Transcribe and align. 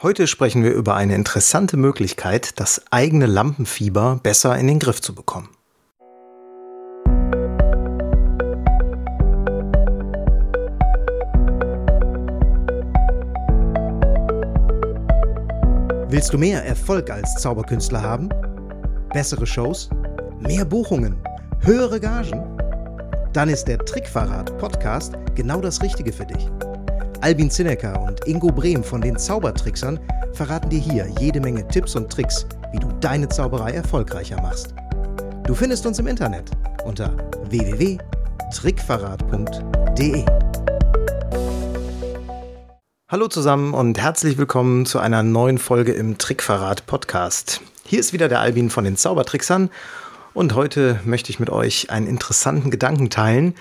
Heute 0.00 0.28
sprechen 0.28 0.62
wir 0.62 0.74
über 0.74 0.94
eine 0.94 1.16
interessante 1.16 1.76
Möglichkeit, 1.76 2.60
das 2.60 2.82
eigene 2.92 3.26
Lampenfieber 3.26 4.20
besser 4.22 4.56
in 4.56 4.68
den 4.68 4.78
Griff 4.78 5.00
zu 5.00 5.12
bekommen. 5.12 5.48
Willst 16.08 16.32
du 16.32 16.38
mehr 16.38 16.64
Erfolg 16.64 17.10
als 17.10 17.34
Zauberkünstler 17.42 18.00
haben? 18.00 18.28
Bessere 19.12 19.48
Shows? 19.48 19.90
Mehr 20.38 20.64
Buchungen? 20.64 21.16
Höhere 21.62 21.98
Gagen? 21.98 22.44
Dann 23.32 23.48
ist 23.48 23.64
der 23.64 23.78
Trickverrat 23.78 24.56
Podcast 24.58 25.14
genau 25.34 25.60
das 25.60 25.82
Richtige 25.82 26.12
für 26.12 26.26
dich. 26.26 26.48
Albin 27.20 27.50
Zinecker 27.50 28.00
und 28.00 28.24
Ingo 28.28 28.52
Brehm 28.52 28.84
von 28.84 29.00
den 29.00 29.18
Zaubertricksern 29.18 29.98
verraten 30.34 30.70
dir 30.70 30.78
hier 30.78 31.08
jede 31.18 31.40
Menge 31.40 31.66
Tipps 31.66 31.96
und 31.96 32.08
Tricks, 32.08 32.46
wie 32.72 32.78
du 32.78 32.86
deine 33.00 33.28
Zauberei 33.28 33.72
erfolgreicher 33.72 34.40
machst. 34.40 34.72
Du 35.44 35.52
findest 35.54 35.84
uns 35.84 35.98
im 35.98 36.06
Internet 36.06 36.52
unter 36.84 37.16
www.trickverrat.de. 37.50 40.24
Hallo 43.08 43.26
zusammen 43.26 43.74
und 43.74 44.00
herzlich 44.00 44.38
willkommen 44.38 44.86
zu 44.86 45.00
einer 45.00 45.24
neuen 45.24 45.58
Folge 45.58 45.90
im 45.92 46.18
Trickverrat 46.18 46.86
Podcast. 46.86 47.62
Hier 47.84 47.98
ist 47.98 48.12
wieder 48.12 48.28
der 48.28 48.38
Albin 48.40 48.70
von 48.70 48.84
den 48.84 48.96
Zaubertricksern 48.96 49.70
und 50.38 50.54
heute 50.54 51.00
möchte 51.04 51.30
ich 51.30 51.40
mit 51.40 51.50
euch 51.50 51.90
einen 51.90 52.06
interessanten 52.06 52.70
Gedanken 52.70 53.10
teilen, 53.10 53.54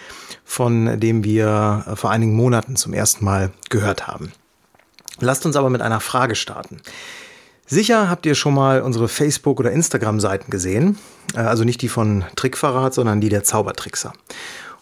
von 0.45 0.99
dem 0.99 1.23
wir 1.23 1.83
vor 1.95 2.11
einigen 2.11 2.35
Monaten 2.35 2.75
zum 2.75 2.93
ersten 2.93 3.25
Mal 3.25 3.49
gehört 3.71 4.05
haben. 4.05 4.31
Lasst 5.19 5.47
uns 5.47 5.55
aber 5.55 5.71
mit 5.71 5.81
einer 5.81 5.99
Frage 5.99 6.35
starten. 6.35 6.79
Sicher 7.65 8.11
habt 8.11 8.27
ihr 8.27 8.35
schon 8.35 8.53
mal 8.53 8.83
unsere 8.83 9.07
Facebook- 9.07 9.59
oder 9.59 9.71
Instagram-Seiten 9.71 10.51
gesehen. 10.51 10.99
Äh, 11.33 11.39
also 11.39 11.63
nicht 11.63 11.81
die 11.81 11.89
von 11.89 12.25
Trickverrat, 12.35 12.93
sondern 12.93 13.21
die 13.21 13.29
der 13.29 13.43
Zaubertrickser. 13.43 14.13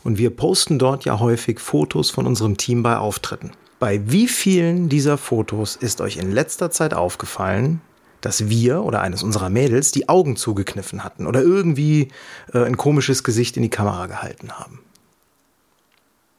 Und 0.03 0.17
wir 0.17 0.31
posten 0.31 0.77
dort 0.77 1.05
ja 1.05 1.19
häufig 1.19 1.61
Fotos 1.61 2.11
von 2.11 2.27
unserem 2.27 2.57
Team 2.57 2.83
bei 2.83 2.97
Auftritten. 2.97 3.51
Bei 3.79 4.01
wie 4.05 4.27
vielen 4.27 4.89
dieser 4.89 5.17
Fotos 5.17 5.77
ist 5.77 6.01
euch 6.01 6.17
in 6.17 6.33
letzter 6.33 6.71
Zeit 6.71 6.93
aufgefallen, 6.93 7.79
dass 8.25 8.49
wir 8.49 8.83
oder 8.83 9.01
eines 9.01 9.21
unserer 9.23 9.49
Mädels 9.49 9.91
die 9.91 10.09
Augen 10.09 10.35
zugekniffen 10.35 11.03
hatten 11.03 11.27
oder 11.27 11.41
irgendwie 11.41 12.09
äh, 12.53 12.63
ein 12.63 12.75
komisches 12.75 13.23
Gesicht 13.23 13.55
in 13.55 13.63
die 13.63 13.69
Kamera 13.69 14.07
gehalten 14.07 14.53
haben? 14.53 14.79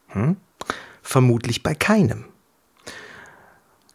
Hm? 0.09 0.37
Vermutlich 1.03 1.63
bei 1.63 1.75
keinem. 1.75 2.25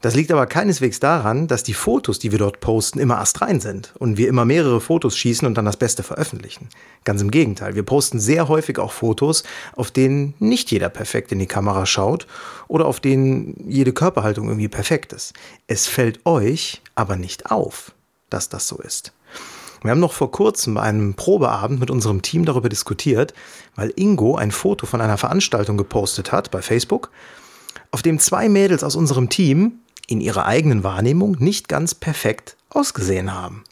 Das 0.02 0.16
liegt 0.16 0.32
aber 0.32 0.48
keineswegs 0.48 1.00
daran, 1.00 1.48
dass 1.48 1.62
die 1.62 1.76
Fotos, 1.76 2.18
die 2.18 2.32
wir 2.32 2.40
dort 2.40 2.60
posten, 2.60 2.98
immer 2.98 3.20
astrein 3.20 3.60
sind 3.60 3.94
und 4.00 4.18
wir 4.18 4.28
immer 4.28 4.46
mehrere 4.46 4.82
Fotos 4.82 5.16
schießen 5.16 5.48
und 5.48 5.56
dann 5.56 5.66
das 5.66 5.78
Beste 5.78 6.02
veröffentlichen. 6.02 6.70
Ganz 7.04 7.22
im 7.22 7.30
Gegenteil, 7.30 7.76
wir 7.76 7.84
posten 7.84 8.20
sehr 8.20 8.48
häufig 8.48 8.80
auch 8.80 8.92
Fotos, 8.92 9.44
auf 9.76 9.92
denen 9.92 10.34
nicht 10.40 10.72
jeder 10.72 10.90
perfekt 10.90 11.32
in 11.32 11.38
die 11.38 11.46
Kamera 11.46 11.86
schaut 11.86 12.26
oder 12.68 12.88
auf 12.88 13.00
denen 13.00 13.70
jede 13.70 13.94
Körperhaltung 13.94 14.48
irgendwie 14.48 14.70
perfekt 14.70 15.14
ist. 15.14 15.34
Es 15.68 15.86
fällt 15.86 16.26
euch 16.26 16.82
aber 16.96 17.16
nicht 17.16 17.52
auf, 17.52 17.92
dass 18.32 18.50
das 18.50 18.68
so 18.68 18.78
ist. 18.78 19.14
Wir 19.84 19.92
haben 19.92 20.00
noch 20.00 20.14
vor 20.14 20.32
kurzem 20.32 20.76
bei 20.76 20.82
einem 20.82 21.14
Probeabend 21.14 21.80
mit 21.80 21.92
unserem 21.92 22.24
Team 22.24 22.46
darüber 22.46 22.70
diskutiert, 22.70 23.36
weil 23.76 23.94
Ingo 23.96 24.36
ein 24.36 24.52
Foto 24.52 24.88
von 24.88 25.02
einer 25.02 25.18
Veranstaltung 25.18 25.78
gepostet 25.78 26.32
hat 26.32 26.50
bei 26.50 26.64
Facebook, 26.64 27.12
auf 27.92 28.02
dem 28.02 28.20
zwei 28.20 28.50
Mädels 28.50 28.84
aus 28.84 28.96
unserem 28.96 29.30
Team 29.30 29.80
in 30.12 30.22
ihrer 30.22 30.45
eigenen 30.45 30.84
Wahrnehmung 30.84 31.38
nicht 31.40 31.70
ganz 31.70 31.95
perfekt 31.95 32.58
ausgesehen 32.70 33.34
haben. 33.34 33.64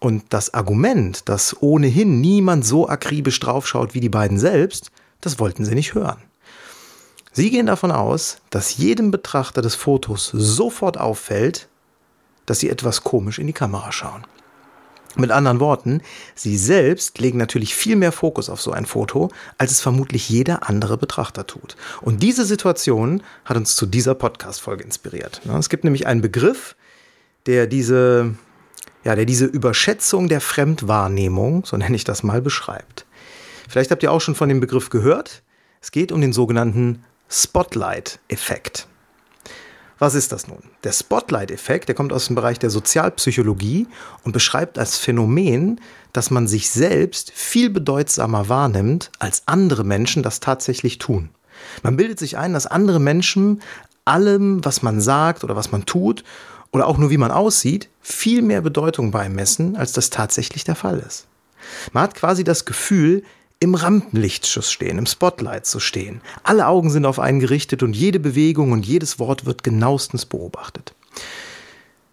Und 0.00 0.24
das 0.30 0.52
Argument, 0.52 1.28
dass 1.28 1.56
ohnehin 1.62 2.20
niemand 2.20 2.66
so 2.66 2.88
akribisch 2.88 3.38
draufschaut 3.38 3.94
wie 3.94 4.00
die 4.00 4.08
beiden 4.08 4.38
selbst, 4.38 4.90
das 5.20 5.38
wollten 5.38 5.64
sie 5.64 5.74
nicht 5.74 5.94
hören. 5.94 6.22
Sie 7.32 7.50
gehen 7.50 7.66
davon 7.66 7.92
aus, 7.92 8.38
dass 8.50 8.76
jedem 8.76 9.10
Betrachter 9.10 9.62
des 9.62 9.76
Fotos 9.76 10.30
sofort 10.32 10.98
auffällt, 10.98 11.68
dass 12.46 12.58
sie 12.58 12.70
etwas 12.70 13.04
komisch 13.04 13.38
in 13.38 13.46
die 13.46 13.52
Kamera 13.52 13.92
schauen. 13.92 14.24
Mit 15.16 15.32
anderen 15.32 15.58
Worten, 15.58 16.02
Sie 16.36 16.56
selbst 16.56 17.18
legen 17.18 17.38
natürlich 17.38 17.74
viel 17.74 17.96
mehr 17.96 18.12
Fokus 18.12 18.48
auf 18.48 18.60
so 18.60 18.70
ein 18.70 18.86
Foto, 18.86 19.30
als 19.58 19.72
es 19.72 19.80
vermutlich 19.80 20.28
jeder 20.28 20.68
andere 20.68 20.96
Betrachter 20.96 21.46
tut. 21.46 21.76
Und 22.00 22.22
diese 22.22 22.44
Situation 22.44 23.22
hat 23.44 23.56
uns 23.56 23.74
zu 23.74 23.86
dieser 23.86 24.14
Podcast-Folge 24.14 24.84
inspiriert. 24.84 25.40
Es 25.58 25.68
gibt 25.68 25.82
nämlich 25.82 26.06
einen 26.06 26.20
Begriff, 26.20 26.76
der 27.46 27.66
diese, 27.66 28.34
ja, 29.02 29.16
der 29.16 29.24
diese 29.24 29.46
Überschätzung 29.46 30.28
der 30.28 30.40
Fremdwahrnehmung, 30.40 31.64
so 31.64 31.76
nenne 31.76 31.96
ich 31.96 32.04
das 32.04 32.22
mal, 32.22 32.40
beschreibt. 32.40 33.04
Vielleicht 33.68 33.90
habt 33.90 34.02
ihr 34.02 34.12
auch 34.12 34.20
schon 34.20 34.34
von 34.34 34.48
dem 34.48 34.60
Begriff 34.60 34.90
gehört. 34.90 35.42
Es 35.80 35.90
geht 35.90 36.12
um 36.12 36.20
den 36.20 36.32
sogenannten 36.32 37.04
Spotlight-Effekt. 37.28 38.86
Was 40.00 40.14
ist 40.14 40.32
das 40.32 40.48
nun? 40.48 40.62
Der 40.82 40.92
Spotlight-Effekt, 40.92 41.88
der 41.88 41.94
kommt 41.94 42.14
aus 42.14 42.26
dem 42.26 42.34
Bereich 42.34 42.58
der 42.58 42.70
Sozialpsychologie 42.70 43.86
und 44.24 44.32
beschreibt 44.32 44.78
als 44.78 44.96
Phänomen, 44.96 45.78
dass 46.14 46.30
man 46.30 46.48
sich 46.48 46.70
selbst 46.70 47.32
viel 47.32 47.68
bedeutsamer 47.68 48.48
wahrnimmt, 48.48 49.10
als 49.18 49.42
andere 49.44 49.84
Menschen 49.84 50.22
das 50.22 50.40
tatsächlich 50.40 50.96
tun. 50.96 51.28
Man 51.82 51.98
bildet 51.98 52.18
sich 52.18 52.38
ein, 52.38 52.54
dass 52.54 52.66
andere 52.66 52.98
Menschen 52.98 53.60
allem, 54.06 54.64
was 54.64 54.80
man 54.80 55.02
sagt 55.02 55.44
oder 55.44 55.54
was 55.54 55.70
man 55.70 55.84
tut 55.84 56.24
oder 56.72 56.86
auch 56.86 56.96
nur 56.96 57.10
wie 57.10 57.18
man 57.18 57.30
aussieht, 57.30 57.90
viel 58.00 58.40
mehr 58.40 58.62
Bedeutung 58.62 59.10
beimessen, 59.10 59.76
als 59.76 59.92
das 59.92 60.08
tatsächlich 60.08 60.64
der 60.64 60.76
Fall 60.76 60.98
ist. 61.06 61.26
Man 61.92 62.04
hat 62.04 62.14
quasi 62.14 62.42
das 62.42 62.64
Gefühl, 62.64 63.22
im 63.60 63.74
Rampenlichtschuss 63.74 64.72
stehen, 64.72 64.98
im 64.98 65.06
Spotlight 65.06 65.66
zu 65.66 65.80
stehen. 65.80 66.22
Alle 66.42 66.66
Augen 66.66 66.90
sind 66.90 67.04
auf 67.04 67.18
einen 67.18 67.40
gerichtet 67.40 67.82
und 67.82 67.94
jede 67.94 68.18
Bewegung 68.18 68.72
und 68.72 68.86
jedes 68.86 69.18
Wort 69.18 69.44
wird 69.44 69.62
genauestens 69.62 70.24
beobachtet. 70.24 70.94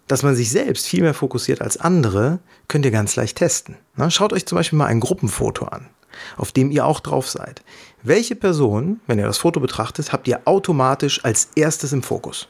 Dass 0.06 0.22
man 0.22 0.36
sich 0.36 0.50
selbst 0.50 0.86
viel 0.86 1.02
mehr 1.02 1.14
fokussiert 1.14 1.62
als 1.62 1.78
andere, 1.78 2.38
könnt 2.68 2.84
ihr 2.84 2.90
ganz 2.90 3.16
leicht 3.16 3.38
testen. 3.38 3.76
Schaut 4.08 4.32
euch 4.32 4.46
zum 4.46 4.56
Beispiel 4.56 4.78
mal 4.78 4.86
ein 4.86 5.00
Gruppenfoto 5.00 5.64
an, 5.66 5.88
auf 6.36 6.52
dem 6.52 6.70
ihr 6.70 6.86
auch 6.86 7.00
drauf 7.00 7.28
seid. 7.28 7.62
Welche 8.02 8.36
Person, 8.36 9.00
wenn 9.06 9.18
ihr 9.18 9.26
das 9.26 9.38
Foto 9.38 9.58
betrachtet, 9.58 10.12
habt 10.12 10.28
ihr 10.28 10.42
automatisch 10.44 11.24
als 11.24 11.48
erstes 11.56 11.92
im 11.92 12.02
Fokus? 12.02 12.48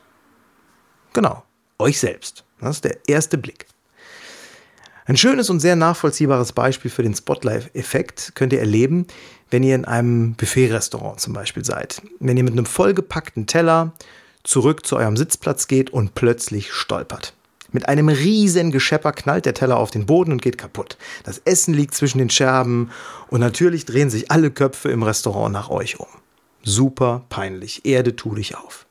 Genau, 1.12 1.44
euch 1.78 1.98
selbst. 1.98 2.44
Das 2.60 2.76
ist 2.76 2.84
der 2.84 2.98
erste 3.08 3.38
Blick. 3.38 3.66
Ein 5.08 5.16
schönes 5.16 5.48
und 5.48 5.60
sehr 5.60 5.74
nachvollziehbares 5.74 6.52
Beispiel 6.52 6.90
für 6.90 7.02
den 7.02 7.14
Spotlight-Effekt 7.14 8.32
könnt 8.34 8.52
ihr 8.52 8.58
erleben, 8.58 9.06
wenn 9.50 9.62
ihr 9.62 9.74
in 9.74 9.86
einem 9.86 10.34
Buffet-Restaurant 10.34 11.18
zum 11.18 11.32
Beispiel 11.32 11.64
seid. 11.64 12.02
Wenn 12.20 12.36
ihr 12.36 12.44
mit 12.44 12.52
einem 12.52 12.66
vollgepackten 12.66 13.46
Teller 13.46 13.94
zurück 14.44 14.84
zu 14.84 14.96
eurem 14.98 15.16
Sitzplatz 15.16 15.66
geht 15.66 15.88
und 15.88 16.14
plötzlich 16.14 16.74
stolpert. 16.74 17.32
Mit 17.72 17.88
einem 17.88 18.10
riesen 18.10 18.70
Geschepper 18.70 19.12
knallt 19.12 19.46
der 19.46 19.54
Teller 19.54 19.78
auf 19.78 19.90
den 19.90 20.04
Boden 20.04 20.30
und 20.30 20.42
geht 20.42 20.58
kaputt. 20.58 20.98
Das 21.24 21.40
Essen 21.46 21.72
liegt 21.72 21.94
zwischen 21.94 22.18
den 22.18 22.28
Scherben 22.28 22.90
und 23.28 23.40
natürlich 23.40 23.86
drehen 23.86 24.10
sich 24.10 24.30
alle 24.30 24.50
Köpfe 24.50 24.90
im 24.90 25.02
Restaurant 25.02 25.54
nach 25.54 25.70
euch 25.70 25.98
um. 25.98 26.06
Super 26.64 27.24
peinlich. 27.30 27.86
Erde, 27.86 28.14
tu 28.14 28.34
dich 28.34 28.58
auf. 28.58 28.84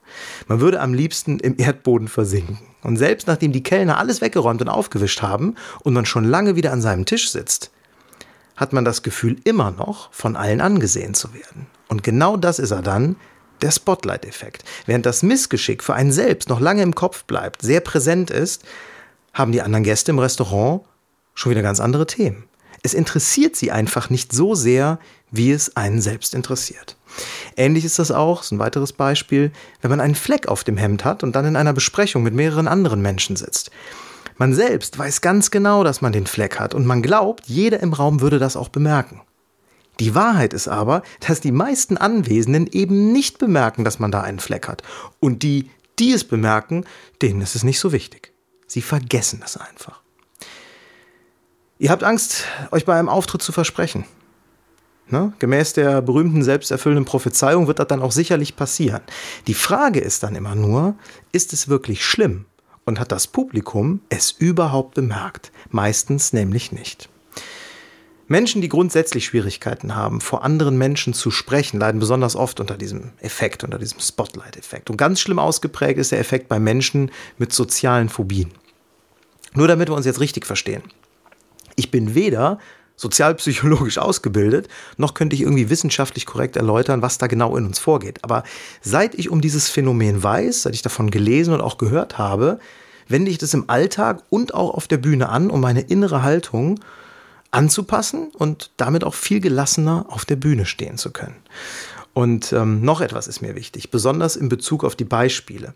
Man 0.48 0.60
würde 0.60 0.80
am 0.82 0.94
liebsten 0.94 1.40
im 1.40 1.56
Erdboden 1.58 2.08
versinken. 2.08 2.60
Und 2.84 2.98
selbst 2.98 3.28
nachdem 3.28 3.52
die 3.52 3.64
Kellner 3.64 3.98
alles 3.98 4.22
weggeräumt 4.22 4.62
und 4.62 4.70
aufgewischt 4.70 5.22
haben 5.22 5.56
und 5.84 5.94
man 5.94 6.06
schon 6.06 6.26
lange 6.26 6.56
wieder 6.56 6.72
an 6.72 6.82
seinem 6.82 7.06
Tisch 7.06 7.32
sitzt, 7.32 7.72
hat 8.56 8.74
man 8.74 8.86
das 8.86 9.04
Gefühl 9.04 9.38
immer 9.44 9.72
noch, 9.72 10.12
von 10.12 10.36
allen 10.36 10.62
angesehen 10.62 11.14
zu 11.14 11.34
werden. 11.34 11.68
Und 11.88 12.04
genau 12.04 12.38
das 12.38 12.60
ist 12.60 12.72
er 12.72 12.82
dann, 12.82 13.16
der 13.62 13.72
Spotlight-Effekt. 13.72 14.64
Während 14.86 15.06
das 15.06 15.24
Missgeschick 15.24 15.84
für 15.84 15.94
einen 15.94 16.12
selbst 16.12 16.50
noch 16.50 16.60
lange 16.60 16.84
im 16.84 16.96
Kopf 16.96 17.24
bleibt, 17.24 17.62
sehr 17.62 17.82
präsent 17.82 18.30
ist, 18.30 18.64
haben 19.34 19.52
die 19.52 19.62
anderen 19.62 19.84
Gäste 19.84 20.12
im 20.12 20.20
Restaurant 20.20 20.82
schon 21.34 21.52
wieder 21.52 21.62
ganz 21.62 21.80
andere 21.80 22.08
Themen. 22.08 22.47
Es 22.84 22.94
interessiert 22.94 23.56
sie 23.56 23.72
einfach 23.72 24.10
nicht 24.10 24.32
so 24.32 24.56
sehr, 24.56 25.00
wie 25.32 25.52
es 25.52 25.76
einen 25.76 26.02
selbst 26.02 26.34
interessiert. 26.34 26.96
Ähnlich 27.56 27.86
ist 27.86 28.00
das 28.00 28.12
auch, 28.12 28.44
ist 28.44 28.52
ein 28.52 28.60
weiteres 28.60 28.94
Beispiel, 28.94 29.52
wenn 29.82 29.90
man 29.90 30.02
einen 30.02 30.16
Fleck 30.16 30.48
auf 30.48 30.64
dem 30.64 30.78
Hemd 30.78 31.06
hat 31.06 31.24
und 31.24 31.36
dann 31.36 31.46
in 31.46 31.56
einer 31.56 31.74
Besprechung 31.74 32.24
mit 32.24 32.34
mehreren 32.34 32.68
anderen 32.68 33.02
Menschen 33.02 33.36
sitzt. 33.36 33.72
Man 34.38 34.54
selbst 34.54 34.98
weiß 34.98 35.22
ganz 35.22 35.50
genau, 35.50 35.84
dass 35.84 36.02
man 36.02 36.12
den 36.12 36.28
Fleck 36.28 36.60
hat 36.60 36.76
und 36.76 36.86
man 36.86 37.02
glaubt, 37.02 37.48
jeder 37.48 37.80
im 37.80 37.94
Raum 37.94 38.22
würde 38.22 38.38
das 38.38 38.56
auch 38.56 38.70
bemerken. 38.70 39.22
Die 40.00 40.14
Wahrheit 40.14 40.54
ist 40.54 40.68
aber, 40.68 41.02
dass 41.28 41.42
die 41.42 41.52
meisten 41.52 41.98
Anwesenden 41.98 42.68
eben 42.68 43.12
nicht 43.12 43.40
bemerken, 43.40 43.84
dass 43.84 43.98
man 43.98 44.12
da 44.12 44.22
einen 44.22 44.40
Fleck 44.40 44.68
hat. 44.68 44.84
Und 45.20 45.42
die, 45.42 45.72
die 45.98 46.12
es 46.12 46.24
bemerken, 46.24 46.86
denen 47.24 47.42
ist 47.42 47.56
es 47.56 47.64
nicht 47.64 47.80
so 47.80 47.92
wichtig. 47.92 48.32
Sie 48.68 48.84
vergessen 48.84 49.42
es 49.44 49.58
einfach. 49.58 50.02
Ihr 51.80 51.90
habt 51.90 52.04
Angst, 52.04 52.46
euch 52.72 52.86
bei 52.86 52.98
einem 52.98 53.10
Auftritt 53.10 53.42
zu 53.42 53.52
versprechen. 53.52 54.06
Ne? 55.10 55.34
Gemäß 55.40 55.74
der 55.74 56.02
berühmten 56.02 56.44
selbsterfüllenden 56.44 57.06
Prophezeiung 57.06 57.68
wird 57.68 57.80
das 57.80 57.88
dann 57.88 58.02
auch 58.02 58.12
sicherlich 58.12 58.56
passieren. 58.56 59.02
Die 59.48 59.54
Frage 59.54 60.00
ist 60.00 60.24
dann 60.24 60.36
immer 60.36 60.56
nur, 60.56 60.96
ist 61.32 61.54
es 61.54 61.70
wirklich 61.70 62.04
schlimm? 62.04 62.46
und 62.88 63.02
hat 63.02 63.12
das 63.12 63.28
Publikum 63.28 64.02
es 64.10 64.32
überhaupt 64.32 64.96
bemerkt? 64.96 65.52
Meistens 65.70 66.34
nämlich 66.34 66.72
nicht. 66.72 67.10
Menschen, 68.30 68.62
die 68.62 68.70
grundsätzlich 68.70 69.26
Schwierigkeiten 69.26 69.96
haben, 69.96 70.22
vor 70.22 70.44
anderen 70.44 70.78
Menschen 70.78 71.14
zu 71.14 71.30
sprechen, 71.30 71.80
leiden 71.80 72.00
besonders 72.00 72.36
oft 72.36 72.60
unter 72.60 72.78
diesem 72.78 73.12
Effekt, 73.20 73.64
unter 73.64 73.78
diesem 73.78 74.00
Spotlight-Effekt. 74.00 74.90
Und 74.90 74.98
ganz 74.98 75.20
schlimm 75.20 75.40
ausgeprägt 75.40 76.00
ist 76.00 76.12
der 76.12 76.20
Effekt 76.20 76.48
bei 76.48 76.60
Menschen 76.60 77.12
mit 77.38 77.54
sozialen 77.54 78.10
Phobien. 78.10 78.52
Nur 79.54 79.68
damit 79.68 79.90
wir 79.90 79.96
uns 79.96 80.06
jetzt 80.06 80.20
richtig 80.20 80.46
verstehen. 80.46 80.84
Ich 81.78 81.92
bin 81.92 82.14
weder 82.16 82.60
sozialpsychologisch 82.98 84.00
ausgebildet, 84.00 84.68
noch 84.98 85.14
könnte 85.14 85.36
ich 85.36 85.44
irgendwie 85.44 85.70
wissenschaftlich 85.70 86.26
korrekt 86.26 86.58
erläutern, 86.58 87.02
was 87.02 87.20
da 87.20 87.28
genau 87.28 87.56
in 87.56 87.66
uns 87.66 87.80
vorgeht. 87.80 88.24
Aber 88.24 88.44
seit 88.82 89.16
ich 89.16 89.30
um 89.30 89.40
dieses 89.40 89.70
Phänomen 89.70 90.22
weiß, 90.22 90.64
seit 90.64 90.74
ich 90.74 90.82
davon 90.82 91.12
gelesen 91.12 91.54
und 91.54 91.62
auch 91.62 91.78
gehört 91.78 92.18
habe, 92.18 92.60
wende 93.08 93.32
ich 93.32 93.38
das 93.38 93.54
im 93.54 93.70
Alltag 93.70 94.24
und 94.30 94.54
auch 94.54 94.72
auf 94.74 94.88
der 94.88 94.98
Bühne 94.98 95.30
an, 95.30 95.50
um 95.50 95.62
meine 95.62 95.82
innere 95.82 96.24
Haltung 96.24 96.80
anzupassen 97.52 98.32
und 98.38 98.72
damit 98.78 99.04
auch 99.04 99.14
viel 99.14 99.40
gelassener 99.40 100.08
auf 100.10 100.26
der 100.26 100.36
Bühne 100.36 100.66
stehen 100.66 100.98
zu 100.98 101.12
können. 101.12 101.38
Und 102.14 102.52
ähm, 102.52 102.82
noch 102.82 103.00
etwas 103.00 103.28
ist 103.28 103.42
mir 103.42 103.56
wichtig, 103.56 103.92
besonders 103.92 104.36
in 104.36 104.50
Bezug 104.50 104.84
auf 104.84 104.96
die 104.96 105.06
Beispiele. 105.06 105.76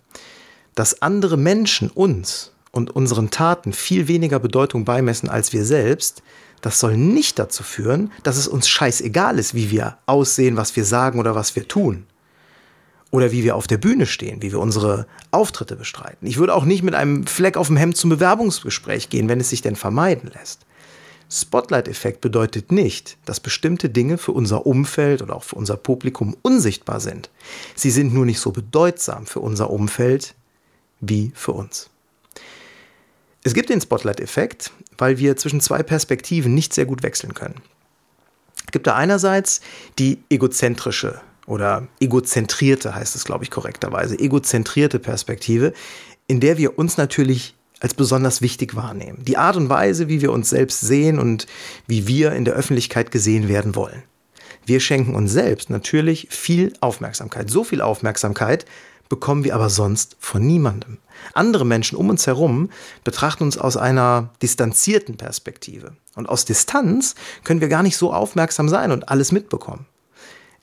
Dass 0.74 1.04
andere 1.04 1.38
Menschen 1.38 1.90
uns 1.90 2.52
und 2.72 2.90
unseren 2.92 3.32
Taten 3.32 3.74
viel 3.74 4.08
weniger 4.08 4.40
Bedeutung 4.40 4.86
beimessen 4.86 5.30
als 5.30 5.54
wir 5.54 5.66
selbst, 5.66 6.24
das 6.62 6.80
soll 6.80 6.96
nicht 6.96 7.40
dazu 7.40 7.64
führen, 7.64 8.12
dass 8.24 8.38
es 8.38 8.48
uns 8.48 8.70
scheißegal 8.70 9.40
ist, 9.40 9.54
wie 9.54 9.72
wir 9.72 9.98
aussehen, 10.06 10.58
was 10.58 10.76
wir 10.76 10.86
sagen 10.86 11.20
oder 11.20 11.36
was 11.36 11.56
wir 11.56 11.68
tun. 11.68 12.06
Oder 13.10 13.34
wie 13.34 13.44
wir 13.44 13.58
auf 13.58 13.68
der 13.68 13.78
Bühne 13.78 14.06
stehen, 14.06 14.42
wie 14.42 14.54
wir 14.54 14.60
unsere 14.60 15.06
Auftritte 15.32 15.76
bestreiten. 15.76 16.26
Ich 16.26 16.38
würde 16.38 16.56
auch 16.56 16.64
nicht 16.64 16.82
mit 16.82 16.96
einem 16.96 17.28
Fleck 17.28 17.58
auf 17.58 17.68
dem 17.68 17.76
Hemd 17.76 17.98
zum 17.98 18.10
Bewerbungsgespräch 18.10 19.10
gehen, 19.10 19.28
wenn 19.28 19.42
es 19.42 19.50
sich 19.50 19.62
denn 19.62 19.76
vermeiden 19.76 20.32
lässt. 20.34 20.62
Spotlight-Effekt 21.30 22.22
bedeutet 22.22 22.72
nicht, 22.72 23.18
dass 23.26 23.40
bestimmte 23.40 23.90
Dinge 23.90 24.18
für 24.18 24.32
unser 24.34 24.66
Umfeld 24.66 25.22
oder 25.22 25.36
auch 25.36 25.44
für 25.44 25.56
unser 25.56 25.78
Publikum 25.78 26.38
unsichtbar 26.42 27.00
sind. 27.00 27.30
Sie 27.76 27.90
sind 27.90 28.14
nur 28.14 28.26
nicht 28.26 28.40
so 28.40 28.52
bedeutsam 28.52 29.26
für 29.26 29.40
unser 29.40 29.70
Umfeld 29.70 30.36
wie 31.00 31.32
für 31.34 31.54
uns. 31.54 31.91
Es 33.44 33.54
gibt 33.54 33.70
den 33.70 33.82
Spotlight-Effekt, 33.82 34.72
weil 34.98 35.18
wir 35.18 35.36
zwischen 35.36 35.62
zwei 35.62 35.82
Perspektiven 35.82 36.54
nicht 36.54 36.74
sehr 36.74 36.86
gut 36.86 37.02
wechseln 37.04 37.34
können. 37.34 37.62
Es 38.66 38.72
gibt 38.72 38.88
da 38.88 38.96
einerseits 38.96 39.62
die 39.98 40.20
egozentrische 40.30 41.22
oder 41.48 41.88
egozentrierte, 42.00 42.94
heißt 42.94 43.16
es, 43.16 43.26
glaube 43.26 43.44
ich, 43.44 43.52
korrekterweise, 43.52 44.18
egozentrierte 44.18 45.00
Perspektive, 45.00 45.74
in 46.28 46.40
der 46.40 46.58
wir 46.58 46.78
uns 46.78 46.98
natürlich 46.98 47.56
als 47.80 47.96
besonders 47.96 48.42
wichtig 48.42 48.76
wahrnehmen. 48.76 49.26
Die 49.26 49.38
Art 49.38 49.58
und 49.58 49.70
Weise, 49.70 50.08
wie 50.08 50.22
wir 50.22 50.32
uns 50.32 50.52
selbst 50.52 50.82
sehen 50.82 51.18
und 51.20 51.48
wie 51.88 52.08
wir 52.08 52.34
in 52.34 52.46
der 52.46 52.54
Öffentlichkeit 52.54 53.12
gesehen 53.12 53.50
werden 53.50 53.76
wollen. 53.76 54.04
Wir 54.66 54.80
schenken 54.80 55.16
uns 55.16 55.32
selbst 55.32 55.72
natürlich 55.72 56.28
viel 56.30 56.74
Aufmerksamkeit. 56.80 57.50
So 57.50 57.64
viel 57.64 57.82
Aufmerksamkeit 57.82 58.66
bekommen 59.12 59.44
wir 59.44 59.54
aber 59.54 59.70
sonst 59.70 60.16
von 60.22 60.42
niemandem. 60.42 60.98
Andere 61.34 61.66
Menschen 61.66 61.98
um 61.98 62.10
uns 62.10 62.28
herum 62.28 62.70
betrachten 63.04 63.44
uns 63.44 63.58
aus 63.58 63.76
einer 63.76 64.30
distanzierten 64.42 65.18
Perspektive. 65.18 65.92
Und 66.16 66.30
aus 66.30 66.46
Distanz 66.46 67.16
können 67.44 67.60
wir 67.60 67.68
gar 67.68 67.84
nicht 67.84 67.98
so 67.98 68.14
aufmerksam 68.14 68.70
sein 68.70 68.90
und 68.90 69.10
alles 69.10 69.34
mitbekommen. 69.34 69.86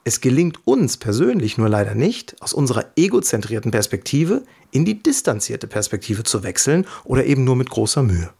Es 0.02 0.22
gelingt 0.22 0.66
uns 0.66 0.96
persönlich 0.96 1.58
nur 1.58 1.68
leider 1.68 1.94
nicht, 1.94 2.40
aus 2.40 2.54
unserer 2.54 2.86
egozentrierten 2.96 3.70
Perspektive 3.70 4.44
in 4.70 4.86
die 4.86 5.02
distanzierte 5.02 5.66
Perspektive 5.66 6.24
zu 6.24 6.42
wechseln 6.42 6.86
oder 7.04 7.26
eben 7.26 7.44
nur 7.44 7.54
mit 7.54 7.68
großer 7.68 8.02
Mühe. 8.02 8.30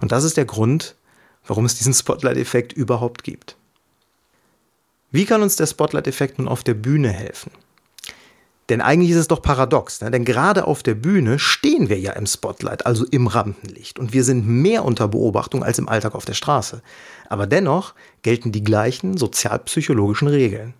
Und 0.00 0.10
das 0.10 0.24
ist 0.24 0.38
der 0.38 0.46
Grund, 0.46 0.96
warum 1.46 1.66
es 1.66 1.74
diesen 1.74 1.92
Spotlight-Effekt 1.92 2.72
überhaupt 2.72 3.24
gibt. 3.24 3.56
Wie 5.10 5.26
kann 5.26 5.42
uns 5.42 5.56
der 5.56 5.66
Spotlight-Effekt 5.66 6.38
nun 6.38 6.48
auf 6.48 6.64
der 6.64 6.74
Bühne 6.74 7.10
helfen? 7.10 7.50
Denn 8.70 8.80
eigentlich 8.80 9.10
ist 9.10 9.18
es 9.18 9.28
doch 9.28 9.42
paradox, 9.42 10.00
ne? 10.00 10.10
denn 10.10 10.24
gerade 10.24 10.66
auf 10.66 10.82
der 10.82 10.94
Bühne 10.94 11.38
stehen 11.38 11.90
wir 11.90 11.98
ja 11.98 12.12
im 12.12 12.26
Spotlight, 12.26 12.86
also 12.86 13.04
im 13.04 13.26
Rampenlicht, 13.26 13.98
und 13.98 14.14
wir 14.14 14.24
sind 14.24 14.46
mehr 14.46 14.86
unter 14.86 15.08
Beobachtung 15.08 15.62
als 15.62 15.78
im 15.78 15.88
Alltag 15.88 16.14
auf 16.14 16.24
der 16.24 16.32
Straße. 16.32 16.80
Aber 17.28 17.46
dennoch 17.46 17.94
gelten 18.22 18.52
die 18.52 18.64
gleichen 18.64 19.18
sozialpsychologischen 19.18 20.28
Regeln. 20.28 20.72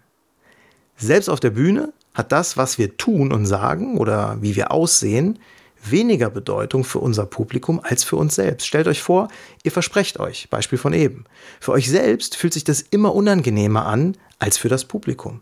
Selbst 0.96 1.28
auf 1.28 1.40
der 1.40 1.50
Bühne 1.50 1.92
hat 2.14 2.32
das, 2.32 2.56
was 2.56 2.78
wir 2.78 2.96
tun 2.96 3.32
und 3.32 3.44
sagen 3.44 3.98
oder 3.98 4.38
wie 4.40 4.56
wir 4.56 4.70
aussehen, 4.70 5.38
weniger 5.84 6.30
Bedeutung 6.30 6.84
für 6.84 7.00
unser 7.00 7.26
Publikum 7.26 7.80
als 7.82 8.04
für 8.04 8.16
uns 8.16 8.36
selbst. 8.36 8.66
Stellt 8.66 8.86
euch 8.86 9.02
vor, 9.02 9.28
ihr 9.62 9.72
versprecht 9.72 10.18
euch, 10.20 10.48
Beispiel 10.48 10.78
von 10.78 10.94
eben. 10.94 11.24
Für 11.60 11.72
euch 11.72 11.90
selbst 11.90 12.36
fühlt 12.36 12.54
sich 12.54 12.64
das 12.64 12.80
immer 12.80 13.14
unangenehmer 13.14 13.84
an 13.84 14.16
als 14.38 14.56
für 14.56 14.68
das 14.68 14.84
Publikum. 14.86 15.40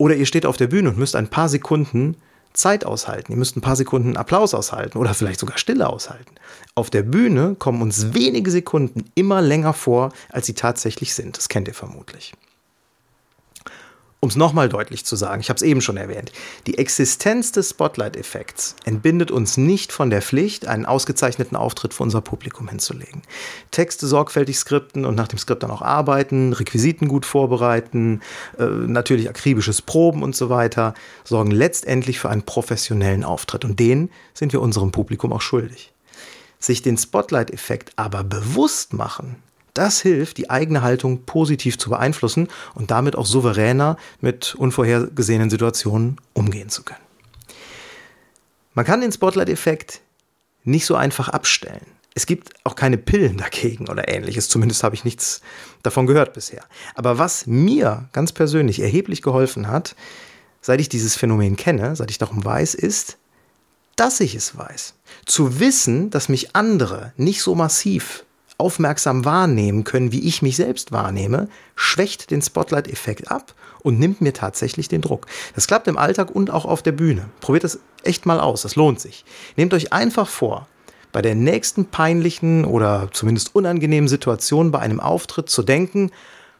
Oder 0.00 0.16
ihr 0.16 0.24
steht 0.24 0.46
auf 0.46 0.56
der 0.56 0.68
Bühne 0.68 0.88
und 0.88 0.96
müsst 0.96 1.14
ein 1.14 1.28
paar 1.28 1.50
Sekunden 1.50 2.16
Zeit 2.54 2.86
aushalten. 2.86 3.32
Ihr 3.32 3.38
müsst 3.38 3.54
ein 3.54 3.60
paar 3.60 3.76
Sekunden 3.76 4.16
Applaus 4.16 4.54
aushalten 4.54 4.96
oder 4.96 5.12
vielleicht 5.12 5.38
sogar 5.38 5.58
Stille 5.58 5.90
aushalten. 5.90 6.36
Auf 6.74 6.88
der 6.88 7.02
Bühne 7.02 7.54
kommen 7.58 7.82
uns 7.82 8.14
wenige 8.14 8.50
Sekunden 8.50 9.04
immer 9.14 9.42
länger 9.42 9.74
vor, 9.74 10.14
als 10.30 10.46
sie 10.46 10.54
tatsächlich 10.54 11.12
sind. 11.14 11.36
Das 11.36 11.50
kennt 11.50 11.68
ihr 11.68 11.74
vermutlich. 11.74 12.32
Um 14.22 14.28
es 14.28 14.36
nochmal 14.36 14.68
deutlich 14.68 15.06
zu 15.06 15.16
sagen, 15.16 15.40
ich 15.40 15.48
habe 15.48 15.56
es 15.56 15.62
eben 15.62 15.80
schon 15.80 15.96
erwähnt, 15.96 16.30
die 16.66 16.76
Existenz 16.76 17.52
des 17.52 17.70
Spotlight-Effekts 17.70 18.76
entbindet 18.84 19.30
uns 19.30 19.56
nicht 19.56 19.92
von 19.92 20.10
der 20.10 20.20
Pflicht, 20.20 20.66
einen 20.66 20.84
ausgezeichneten 20.84 21.56
Auftritt 21.56 21.94
für 21.94 22.02
unser 22.02 22.20
Publikum 22.20 22.68
hinzulegen. 22.68 23.22
Texte 23.70 24.06
sorgfältig 24.06 24.58
skripten 24.58 25.06
und 25.06 25.14
nach 25.14 25.28
dem 25.28 25.38
Skript 25.38 25.62
dann 25.62 25.70
auch 25.70 25.80
arbeiten, 25.80 26.52
Requisiten 26.52 27.08
gut 27.08 27.24
vorbereiten, 27.24 28.20
äh, 28.58 28.66
natürlich 28.66 29.26
akribisches 29.26 29.80
Proben 29.80 30.22
und 30.22 30.36
so 30.36 30.50
weiter, 30.50 30.92
sorgen 31.24 31.50
letztendlich 31.50 32.20
für 32.20 32.28
einen 32.28 32.42
professionellen 32.42 33.24
Auftritt. 33.24 33.64
Und 33.64 33.80
den 33.80 34.10
sind 34.34 34.52
wir 34.52 34.60
unserem 34.60 34.92
Publikum 34.92 35.32
auch 35.32 35.40
schuldig. 35.40 35.94
Sich 36.58 36.82
den 36.82 36.98
Spotlight-Effekt 36.98 37.92
aber 37.96 38.22
bewusst 38.22 38.92
machen, 38.92 39.36
das 39.74 40.00
hilft, 40.00 40.38
die 40.38 40.50
eigene 40.50 40.82
Haltung 40.82 41.24
positiv 41.24 41.78
zu 41.78 41.90
beeinflussen 41.90 42.48
und 42.74 42.90
damit 42.90 43.16
auch 43.16 43.26
souveräner 43.26 43.96
mit 44.20 44.54
unvorhergesehenen 44.54 45.50
Situationen 45.50 46.16
umgehen 46.32 46.68
zu 46.68 46.82
können. 46.82 47.00
Man 48.74 48.84
kann 48.84 49.00
den 49.00 49.12
Spotlight-Effekt 49.12 50.00
nicht 50.64 50.86
so 50.86 50.94
einfach 50.94 51.28
abstellen. 51.28 51.86
Es 52.14 52.26
gibt 52.26 52.54
auch 52.64 52.74
keine 52.74 52.98
Pillen 52.98 53.36
dagegen 53.38 53.88
oder 53.88 54.08
ähnliches, 54.08 54.48
zumindest 54.48 54.82
habe 54.82 54.94
ich 54.94 55.04
nichts 55.04 55.40
davon 55.82 56.06
gehört 56.06 56.34
bisher. 56.34 56.64
Aber 56.94 57.18
was 57.18 57.46
mir 57.46 58.08
ganz 58.12 58.32
persönlich 58.32 58.80
erheblich 58.80 59.22
geholfen 59.22 59.68
hat, 59.68 59.94
seit 60.60 60.80
ich 60.80 60.88
dieses 60.88 61.16
Phänomen 61.16 61.56
kenne, 61.56 61.96
seit 61.96 62.10
ich 62.10 62.18
darum 62.18 62.44
weiß, 62.44 62.74
ist, 62.74 63.16
dass 63.96 64.20
ich 64.20 64.34
es 64.34 64.56
weiß. 64.56 64.94
Zu 65.26 65.60
wissen, 65.60 66.10
dass 66.10 66.28
mich 66.28 66.54
andere 66.56 67.12
nicht 67.16 67.42
so 67.42 67.54
massiv 67.54 68.24
aufmerksam 68.60 69.24
wahrnehmen 69.24 69.84
können, 69.84 70.12
wie 70.12 70.26
ich 70.26 70.42
mich 70.42 70.56
selbst 70.56 70.92
wahrnehme, 70.92 71.48
schwächt 71.74 72.30
den 72.30 72.42
Spotlight-Effekt 72.42 73.30
ab 73.30 73.54
und 73.82 73.98
nimmt 73.98 74.20
mir 74.20 74.32
tatsächlich 74.32 74.88
den 74.88 75.00
Druck. 75.00 75.26
Das 75.54 75.66
klappt 75.66 75.88
im 75.88 75.98
Alltag 75.98 76.30
und 76.30 76.50
auch 76.50 76.64
auf 76.64 76.82
der 76.82 76.92
Bühne. 76.92 77.28
Probiert 77.40 77.64
das 77.64 77.80
echt 78.04 78.26
mal 78.26 78.38
aus, 78.38 78.62
das 78.62 78.76
lohnt 78.76 79.00
sich. 79.00 79.24
Nehmt 79.56 79.74
euch 79.74 79.92
einfach 79.92 80.28
vor, 80.28 80.68
bei 81.12 81.22
der 81.22 81.34
nächsten 81.34 81.86
peinlichen 81.86 82.64
oder 82.64 83.08
zumindest 83.12 83.54
unangenehmen 83.54 84.08
Situation 84.08 84.70
bei 84.70 84.78
einem 84.78 85.00
Auftritt 85.00 85.50
zu 85.50 85.62
denken, 85.62 86.12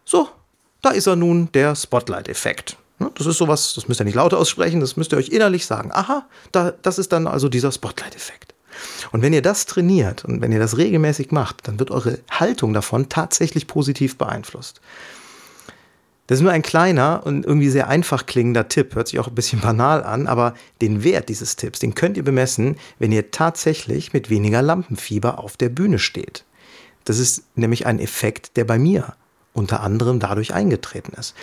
so, 0.04 0.28
da 0.82 0.90
ist 0.90 1.06
er 1.06 1.16
nun, 1.16 1.52
der 1.52 1.76
Spotlight-Effekt. 1.76 2.76
Ne, 2.98 3.10
das 3.14 3.26
ist 3.26 3.38
sowas, 3.38 3.74
das 3.74 3.88
müsst 3.88 4.00
ihr 4.00 4.04
nicht 4.04 4.14
laut 4.14 4.34
aussprechen, 4.34 4.80
das 4.80 4.96
müsst 4.96 5.12
ihr 5.12 5.18
euch 5.18 5.28
innerlich 5.28 5.66
sagen. 5.66 5.90
Aha, 5.92 6.26
da, 6.52 6.72
das 6.82 6.98
ist 6.98 7.12
dann 7.12 7.26
also 7.26 7.48
dieser 7.48 7.72
Spotlight-Effekt. 7.72 8.54
Und 9.12 9.22
wenn 9.22 9.32
ihr 9.32 9.42
das 9.42 9.66
trainiert 9.66 10.24
und 10.24 10.40
wenn 10.40 10.52
ihr 10.52 10.58
das 10.58 10.76
regelmäßig 10.76 11.30
macht, 11.30 11.68
dann 11.68 11.78
wird 11.78 11.90
eure 11.90 12.18
Haltung 12.30 12.72
davon 12.72 13.08
tatsächlich 13.08 13.66
positiv 13.66 14.18
beeinflusst. 14.18 14.80
Das 16.26 16.38
ist 16.38 16.42
nur 16.44 16.52
ein 16.52 16.62
kleiner 16.62 17.22
und 17.24 17.44
irgendwie 17.44 17.70
sehr 17.70 17.88
einfach 17.88 18.24
klingender 18.24 18.68
Tipp, 18.68 18.94
hört 18.94 19.08
sich 19.08 19.18
auch 19.18 19.26
ein 19.26 19.34
bisschen 19.34 19.60
banal 19.62 20.04
an, 20.04 20.28
aber 20.28 20.54
den 20.80 21.02
Wert 21.02 21.28
dieses 21.28 21.56
Tipps, 21.56 21.80
den 21.80 21.96
könnt 21.96 22.16
ihr 22.16 22.22
bemessen, 22.22 22.76
wenn 23.00 23.10
ihr 23.10 23.32
tatsächlich 23.32 24.12
mit 24.12 24.30
weniger 24.30 24.62
Lampenfieber 24.62 25.40
auf 25.40 25.56
der 25.56 25.70
Bühne 25.70 25.98
steht. 25.98 26.44
Das 27.04 27.18
ist 27.18 27.42
nämlich 27.56 27.86
ein 27.86 27.98
Effekt, 27.98 28.56
der 28.56 28.64
bei 28.64 28.78
mir 28.78 29.14
unter 29.54 29.80
anderem 29.80 30.20
dadurch 30.20 30.54
eingetreten 30.54 31.14
ist. 31.18 31.34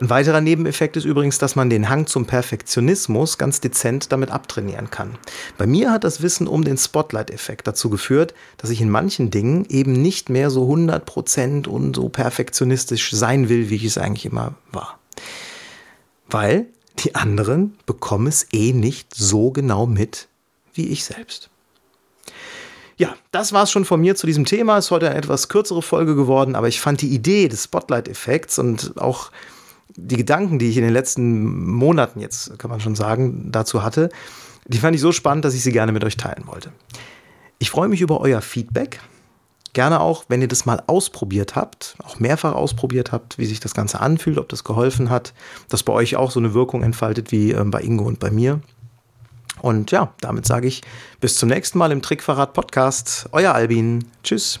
Ein 0.00 0.08
weiterer 0.08 0.40
Nebeneffekt 0.40 0.96
ist 0.96 1.04
übrigens, 1.04 1.36
dass 1.36 1.56
man 1.56 1.68
den 1.68 1.90
Hang 1.90 2.06
zum 2.06 2.24
Perfektionismus 2.24 3.36
ganz 3.36 3.60
dezent 3.60 4.12
damit 4.12 4.30
abtrainieren 4.30 4.88
kann. 4.88 5.18
Bei 5.58 5.66
mir 5.66 5.92
hat 5.92 6.04
das 6.04 6.22
Wissen 6.22 6.46
um 6.46 6.64
den 6.64 6.78
Spotlight-Effekt 6.78 7.66
dazu 7.66 7.90
geführt, 7.90 8.32
dass 8.56 8.70
ich 8.70 8.80
in 8.80 8.88
manchen 8.88 9.30
Dingen 9.30 9.66
eben 9.68 9.92
nicht 9.92 10.30
mehr 10.30 10.48
so 10.48 10.66
100% 10.72 11.68
und 11.68 11.96
so 11.96 12.08
perfektionistisch 12.08 13.10
sein 13.10 13.50
will, 13.50 13.68
wie 13.68 13.76
ich 13.76 13.84
es 13.84 13.98
eigentlich 13.98 14.24
immer 14.24 14.54
war. 14.72 14.98
Weil 16.30 16.64
die 17.00 17.14
anderen 17.14 17.76
bekommen 17.84 18.26
es 18.26 18.46
eh 18.54 18.72
nicht 18.72 19.14
so 19.14 19.50
genau 19.50 19.84
mit 19.84 20.28
wie 20.72 20.88
ich 20.88 21.04
selbst. 21.04 21.50
Ja, 22.96 23.14
das 23.32 23.52
war 23.52 23.64
es 23.64 23.70
schon 23.70 23.84
von 23.84 24.00
mir 24.00 24.16
zu 24.16 24.26
diesem 24.26 24.46
Thema. 24.46 24.78
Ist 24.78 24.90
heute 24.90 25.10
eine 25.10 25.18
etwas 25.18 25.48
kürzere 25.48 25.82
Folge 25.82 26.14
geworden, 26.14 26.54
aber 26.54 26.68
ich 26.68 26.80
fand 26.80 27.02
die 27.02 27.14
Idee 27.14 27.48
des 27.48 27.64
Spotlight-Effekts 27.64 28.58
und 28.58 28.98
auch 28.98 29.30
die 30.06 30.16
Gedanken, 30.16 30.58
die 30.58 30.68
ich 30.68 30.76
in 30.76 30.84
den 30.84 30.92
letzten 30.92 31.70
Monaten 31.70 32.20
jetzt, 32.20 32.58
kann 32.58 32.70
man 32.70 32.80
schon 32.80 32.94
sagen, 32.94 33.50
dazu 33.50 33.82
hatte, 33.82 34.10
die 34.66 34.78
fand 34.78 34.94
ich 34.94 35.00
so 35.00 35.12
spannend, 35.12 35.44
dass 35.44 35.54
ich 35.54 35.62
sie 35.62 35.72
gerne 35.72 35.92
mit 35.92 36.04
euch 36.04 36.16
teilen 36.16 36.46
wollte. 36.46 36.72
Ich 37.58 37.70
freue 37.70 37.88
mich 37.88 38.00
über 38.00 38.20
euer 38.20 38.40
Feedback. 38.40 39.00
Gerne 39.72 40.00
auch, 40.00 40.24
wenn 40.28 40.42
ihr 40.42 40.48
das 40.48 40.66
mal 40.66 40.82
ausprobiert 40.86 41.54
habt, 41.54 41.96
auch 42.02 42.18
mehrfach 42.18 42.54
ausprobiert 42.54 43.12
habt, 43.12 43.38
wie 43.38 43.46
sich 43.46 43.60
das 43.60 43.74
Ganze 43.74 44.00
anfühlt, 44.00 44.38
ob 44.38 44.48
das 44.48 44.64
geholfen 44.64 45.10
hat, 45.10 45.32
dass 45.68 45.84
bei 45.84 45.92
euch 45.92 46.16
auch 46.16 46.32
so 46.32 46.40
eine 46.40 46.54
Wirkung 46.54 46.82
entfaltet 46.82 47.30
wie 47.30 47.52
ähm, 47.52 47.70
bei 47.70 47.80
Ingo 47.80 48.04
und 48.04 48.18
bei 48.18 48.30
mir. 48.30 48.60
Und 49.60 49.90
ja, 49.90 50.12
damit 50.20 50.46
sage 50.46 50.66
ich 50.66 50.82
bis 51.20 51.36
zum 51.36 51.48
nächsten 51.48 51.78
Mal 51.78 51.92
im 51.92 52.02
Trickverrat 52.02 52.52
Podcast. 52.52 53.28
Euer 53.32 53.54
Albin. 53.54 54.04
Tschüss. 54.24 54.60